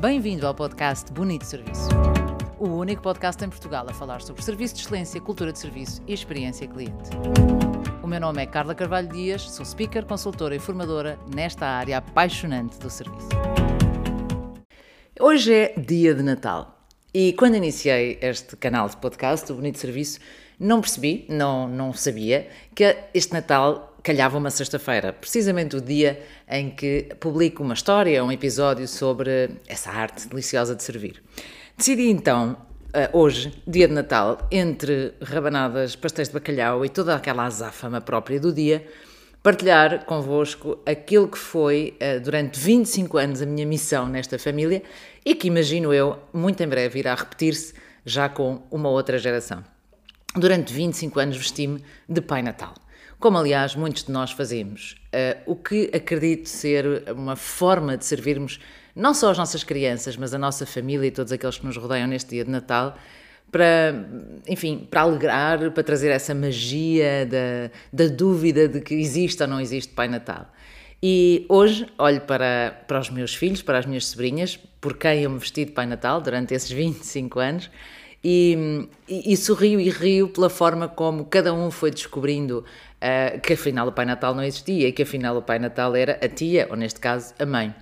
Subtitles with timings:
[0.00, 1.88] Bem-vindo ao podcast Bonito Serviço.
[2.56, 6.14] O único podcast em Portugal a falar sobre serviço de excelência, cultura de serviço e
[6.14, 7.10] experiência cliente.
[8.00, 12.78] O meu nome é Carla Carvalho Dias, sou speaker, consultora e formadora nesta área apaixonante
[12.78, 13.28] do serviço.
[15.18, 16.78] Hoje é dia de Natal
[17.12, 20.20] e quando iniciei este canal de podcast, o Bonito Serviço,
[20.60, 26.70] não percebi, não, não sabia, que este Natal calhava uma sexta-feira, precisamente o dia em
[26.70, 31.22] que publico uma história, um episódio sobre essa arte deliciosa de servir.
[31.76, 32.56] Decidi então,
[32.94, 38.40] eh, hoje, dia de Natal, entre rabanadas, pastéis de bacalhau e toda aquela azáfama própria
[38.40, 38.82] do dia,
[39.42, 44.82] partilhar convosco aquilo que foi, eh, durante 25 anos, a minha missão nesta família
[45.22, 47.74] e que imagino eu, muito em breve, irá repetir-se
[48.06, 49.62] já com uma outra geração.
[50.34, 52.72] Durante 25 anos vesti-me de Pai Natal,
[53.18, 58.60] como aliás muitos de nós fazemos, uh, o que acredito ser uma forma de servirmos
[58.94, 62.08] não só as nossas crianças, mas a nossa família e todos aqueles que nos rodeiam
[62.08, 62.98] neste dia de Natal,
[63.50, 63.94] para,
[64.46, 69.60] enfim, para alegrar, para trazer essa magia da, da dúvida de que existe ou não
[69.60, 70.52] existe Pai Natal.
[71.02, 75.30] E hoje olho para, para os meus filhos, para as minhas sobrinhas, por quem eu
[75.30, 77.70] me vesti de Pai Natal durante esses 25 anos,
[78.22, 82.64] e, e, e, sorrio e rio pela forma como cada um foi descobrindo
[82.98, 86.18] uh, que afinal o Pai Natal não existia e que afinal o Pai Natal era
[86.22, 87.74] a tia, ou neste caso a mãe.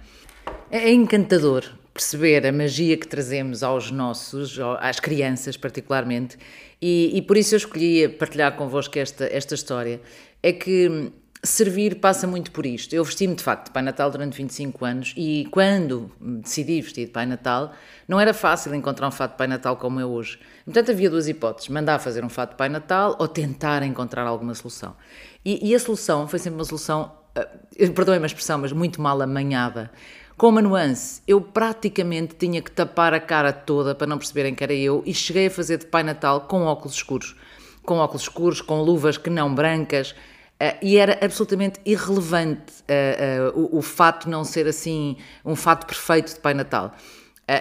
[0.71, 6.37] É, é encantador perceber a magia que trazemos aos nossos, às crianças particularmente,
[6.81, 10.01] e, e por isso eu escolhi partilhar convosco esta, esta história.
[10.43, 11.11] É que
[11.43, 12.95] servir passa muito por isto.
[12.95, 17.13] Eu vesti-me de facto de Pai Natal durante 25 anos e quando decidi vestir de
[17.13, 17.73] Pai Natal,
[18.09, 20.39] não era fácil encontrar um fato de Pai Natal como é hoje.
[20.65, 24.55] Portanto, havia duas hipóteses: mandar fazer um fato de Pai Natal ou tentar encontrar alguma
[24.55, 24.97] solução.
[25.45, 29.21] E, e a solução foi sempre uma solução, uh, perdoem a expressão, mas muito mal
[29.21, 29.91] amanhada.
[30.37, 34.63] Com uma nuance, eu praticamente tinha que tapar a cara toda para não perceberem que
[34.63, 37.35] era eu e cheguei a fazer de Pai Natal com óculos escuros.
[37.83, 40.15] Com óculos escuros, com luvas que não brancas,
[40.57, 45.87] Uh, e era absolutamente irrelevante uh, uh, o, o fato não ser assim um fato
[45.87, 46.95] perfeito de Pai Natal.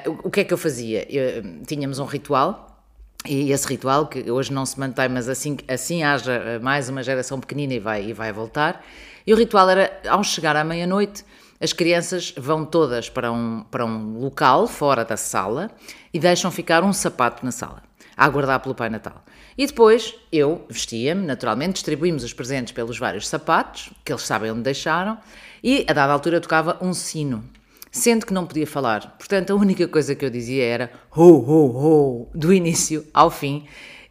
[0.07, 1.05] O, o, que é que eu fazia?
[1.09, 2.81] Eu, tínhamos um ritual,
[3.27, 7.39] e esse ritual, que hoje não se mantém, mas assim, assim haja mais uma geração
[7.39, 8.83] pequenina e vai, e vai voltar.
[9.27, 11.23] E o ritual era, ao chegar à meia-noite,
[11.61, 15.69] as crianças vão todas para um, para um local fora da sala
[16.11, 17.84] e deixam ficar um sapato na sala
[18.15, 19.23] a aguardar pelo Pai Natal.
[19.57, 24.61] E depois eu vestia-me, naturalmente, distribuímos os presentes pelos vários sapatos, que eles sabem onde
[24.61, 25.17] deixaram,
[25.63, 27.43] e a dada altura tocava um sino,
[27.91, 29.15] sendo que não podia falar.
[29.17, 33.65] Portanto, a única coisa que eu dizia era ho, ho, ho, do início ao fim.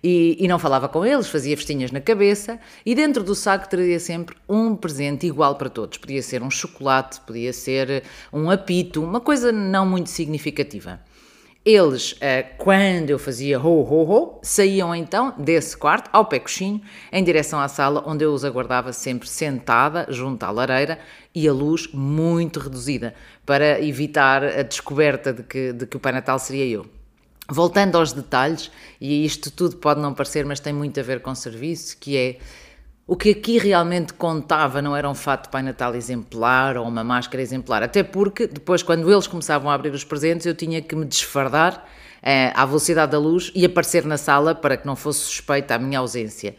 [0.07, 3.99] E, e, não falava com eles, fazia festinhas na cabeça e dentro do saco trazia
[3.99, 5.97] sempre um presente igual para todos.
[5.97, 11.01] Podia ser um chocolate, podia ser um apito, uma coisa não muito significativa.
[11.65, 16.79] Eles, eh, quando eu fazia ho, ho, ho, saíam então desse quarto ao pé coxinho,
[17.11, 20.99] em direção à sala onde eu os aguardava sempre sentada junto à lareira
[21.35, 23.15] e a luz muito reduzida,
[23.47, 26.85] para evitar a descoberta de que, de que o Pai Natal seria eu.
[27.49, 28.71] Voltando aos detalhes,
[29.01, 32.37] e isto tudo pode não parecer, mas tem muito a ver com serviço, que é
[33.07, 37.05] o que aqui realmente contava não era um fato de Pai Natal exemplar ou uma
[37.05, 40.97] máscara exemplar, até porque depois, quando eles começavam a abrir os presentes, eu tinha que
[40.97, 41.85] me desfardar
[42.23, 45.79] eh, à velocidade da luz e aparecer na sala para que não fosse suspeita a
[45.79, 46.57] minha ausência.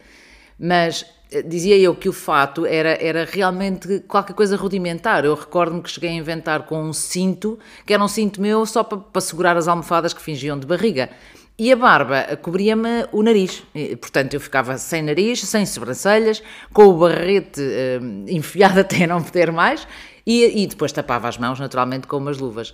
[0.58, 1.04] Mas
[1.46, 5.24] dizia eu que o fato era, era realmente qualquer coisa rudimentar.
[5.24, 8.84] Eu recordo-me que cheguei a inventar com um cinto, que era um cinto meu só
[8.84, 11.10] para, para segurar as almofadas que fingiam de barriga.
[11.58, 13.62] E a barba cobria-me o nariz,
[13.98, 19.50] portanto eu ficava sem nariz, sem sobrancelhas, com o barrete uh, enfiado até não poder
[19.50, 19.88] mais,
[20.26, 22.70] e, e, depois tapava as mãos naturalmente com umas luvas.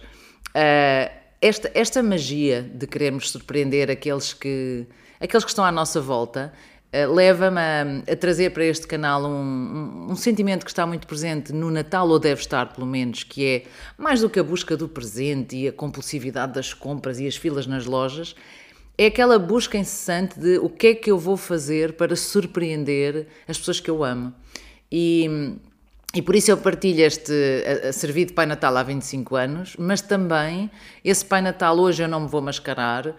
[0.49, 1.09] Uh,
[1.41, 4.85] esta, esta magia de querermos surpreender aqueles que,
[5.21, 6.53] aqueles que estão à nossa volta
[6.93, 11.51] leva-me a, a, trazer para este canal um, um, um, sentimento que está muito presente
[11.53, 13.63] no Natal, ou deve estar pelo menos, que é
[13.97, 17.67] mais do que a busca do presente e a compulsividade das compras e as filas
[17.67, 18.37] nas lojas,
[18.99, 23.57] é aquela busca incessante de o que é que eu vou fazer para surpreender as
[23.57, 24.35] pessoas que eu amo.
[24.91, 25.57] E,
[26.15, 27.33] e por isso eu partilho este
[27.85, 30.71] a, a servir de Pai Natal há 25 anos, mas também
[31.03, 33.17] esse Pai Natal hoje eu não me vou mascarar,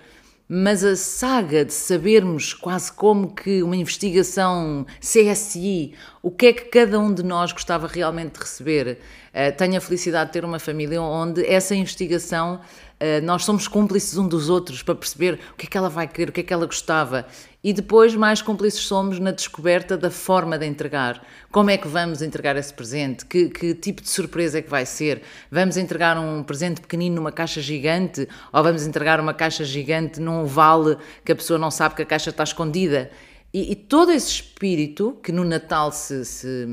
[0.47, 5.93] mas a saga de sabermos quase como que uma investigação CSI
[6.23, 8.97] o que é que cada um de nós gostava realmente de receber.
[9.33, 14.17] Uh, tenho a felicidade de ter uma família onde essa investigação uh, nós somos cúmplices
[14.17, 16.43] um dos outros para perceber o que é que ela vai querer, o que é
[16.43, 17.27] que ela gostava.
[17.61, 21.21] E depois, mais cúmplices somos na descoberta da forma de entregar.
[21.51, 23.25] Como é que vamos entregar esse presente?
[23.25, 25.23] Que, que tipo de surpresa é que vai ser?
[25.51, 28.29] Vamos entregar um presente pequenino numa caixa gigante?
[28.53, 32.05] Ou vamos entregar uma caixa gigante num vale que a pessoa não sabe que a
[32.05, 33.11] caixa está escondida?
[33.53, 36.67] E, e, todo esse espírito que no Natal se, se,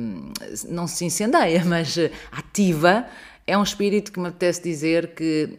[0.68, 1.96] não se incendeia, mas
[2.32, 3.06] ativa,
[3.46, 5.58] é um espírito que me apetece dizer que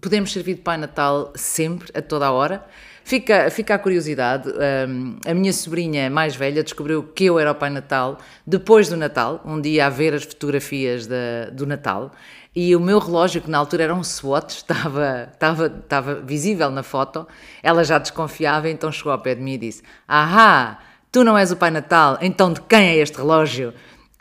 [0.00, 2.64] podemos servir de Pai Natal sempre, a toda a hora.
[3.04, 4.48] Fica, fica a curiosidade,
[4.88, 8.96] um, a minha sobrinha mais velha descobriu que eu era o Pai Natal depois do
[8.96, 11.08] Natal, um dia a ver as fotografias
[11.52, 12.12] do Natal,
[12.54, 16.82] e o meu relógio, que na altura era um Swatch, estava, estava, estava visível na
[16.82, 17.26] foto,
[17.62, 20.78] ela já desconfiava, então chegou ao pé de mim e disse: Ahá,
[21.10, 23.72] tu não és o Pai Natal, então de quem é este relógio?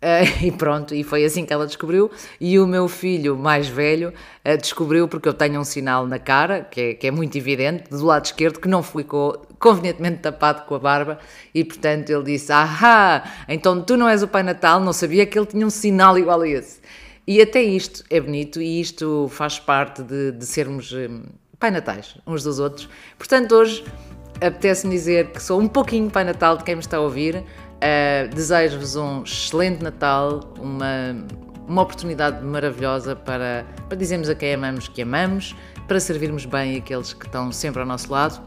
[0.01, 2.09] Uh, e pronto, e foi assim que ela descobriu.
[2.39, 6.61] E o meu filho mais velho uh, descobriu porque eu tenho um sinal na cara,
[6.61, 10.73] que é, que é muito evidente, do lado esquerdo, que não ficou convenientemente tapado com
[10.73, 11.19] a barba,
[11.53, 15.37] e portanto ele disse: Ahá, então tu não és o Pai Natal, não sabia que
[15.37, 16.81] ele tinha um sinal igual a esse.
[17.31, 21.23] E até isto é bonito e isto faz parte de, de sermos um,
[21.57, 22.89] Pai Natais uns dos outros.
[23.17, 23.85] Portanto, hoje
[24.35, 27.37] apetece-me dizer que sou um pouquinho Pai Natal de quem me está a ouvir.
[27.37, 31.25] Uh, Desejo-vos um excelente Natal, uma,
[31.65, 35.55] uma oportunidade maravilhosa para, para dizermos a quem amamos que amamos,
[35.87, 38.41] para servirmos bem aqueles que estão sempre ao nosso lado,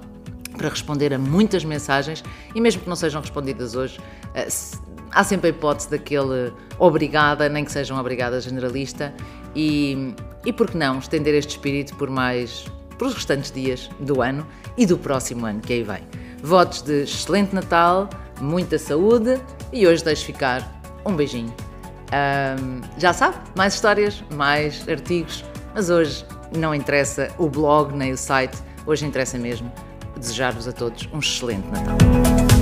[0.58, 2.22] para responder a muitas mensagens
[2.54, 7.64] e mesmo que não sejam respondidas hoje, uh, há sempre a hipótese daquele obrigada, nem
[7.64, 9.14] que seja uma obrigada generalista,
[9.55, 10.14] e,
[10.44, 12.66] e por que não estender este espírito por mais
[12.99, 14.46] para os restantes dias do ano
[14.76, 16.02] e do próximo ano que aí vem.
[16.43, 18.08] Votos de excelente Natal,
[18.40, 19.40] muita saúde
[19.72, 21.55] e hoje deixo ficar um beijinho.
[22.12, 25.44] Um, já sabe, mais histórias, mais artigos,
[25.75, 26.25] mas hoje
[26.56, 28.56] não interessa o blog nem o site,
[28.87, 29.72] hoje interessa mesmo
[30.16, 32.53] desejar-vos a todos um excelente Natal.